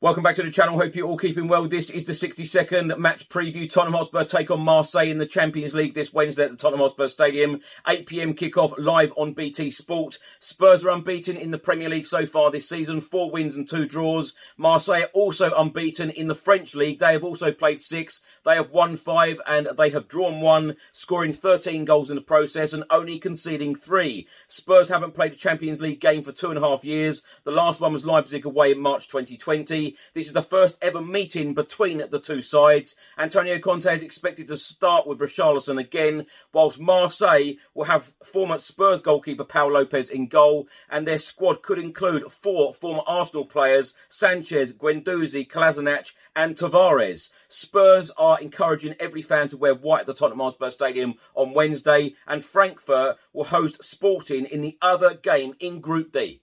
[0.00, 0.78] Welcome back to the channel.
[0.78, 1.66] Hope you're all keeping well.
[1.66, 3.68] This is the 62nd match preview.
[3.68, 7.08] Tottenham Hotspur take on Marseille in the Champions League this Wednesday at the Tottenham Hotspur
[7.08, 7.58] Stadium.
[7.84, 10.20] 8 pm kickoff live on BT Sport.
[10.38, 13.00] Spurs are unbeaten in the Premier League so far this season.
[13.00, 14.34] Four wins and two draws.
[14.56, 17.00] Marseille also unbeaten in the French League.
[17.00, 18.22] They have also played six.
[18.44, 22.72] They have won five and they have drawn one, scoring 13 goals in the process
[22.72, 24.28] and only conceding three.
[24.46, 27.24] Spurs haven't played a Champions League game for two and a half years.
[27.42, 29.87] The last one was Leipzig away in March 2020.
[30.14, 32.96] This is the first ever meeting between the two sides.
[33.16, 39.00] Antonio Conte is expected to start with Richarlison again, whilst Marseille will have former Spurs
[39.00, 44.72] goalkeeper Pau Lopez in goal, and their squad could include four former Arsenal players Sanchez,
[44.72, 47.30] Guendouzi, Kolasinac, and Tavares.
[47.48, 52.14] Spurs are encouraging every fan to wear white at the Tottenham Hotspur Stadium on Wednesday,
[52.26, 56.42] and Frankfurt will host Sporting in the other game in Group D.